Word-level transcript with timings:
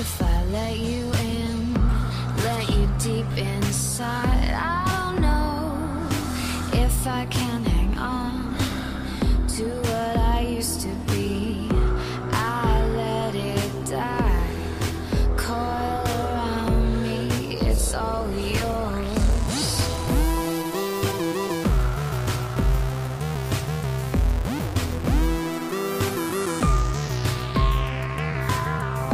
If 0.00 0.22
I 0.22 0.44
let 0.46 0.78
you 0.78 1.12
in, 1.12 1.74
let 2.44 2.68
you 2.70 2.88
deep 2.98 3.26
inside, 3.36 4.54
I 4.54 4.84
don't 4.96 5.20
know 5.20 6.08
if 6.72 7.06
I 7.06 7.26
can 7.26 7.71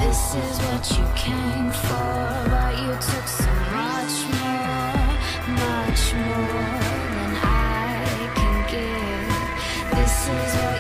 This 0.09 0.35
is 0.35 0.59
what 0.61 0.91
you 0.97 1.05
came 1.15 1.71
for, 1.71 2.49
but 2.49 2.73
you 2.81 2.93
took 2.93 3.29
so 3.29 3.53
much 3.77 4.17
more, 4.41 5.05
much 5.53 6.03
more 6.15 6.73
than 7.15 7.33
I 7.45 8.33
can 8.35 8.57
give. 8.73 9.29
This 9.99 10.17
is 10.31 10.53
what 10.63 10.78